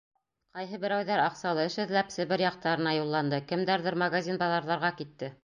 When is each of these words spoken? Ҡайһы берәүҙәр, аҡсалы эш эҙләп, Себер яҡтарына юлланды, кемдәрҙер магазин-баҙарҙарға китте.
Ҡайһы 0.59 0.77
берәүҙәр, 0.85 1.21
аҡсалы 1.25 1.65
эш 1.71 1.75
эҙләп, 1.83 2.09
Себер 2.15 2.43
яҡтарына 2.45 2.95
юлланды, 3.01 3.41
кемдәрҙер 3.53 4.01
магазин-баҙарҙарға 4.07 4.95
китте. 5.03 5.33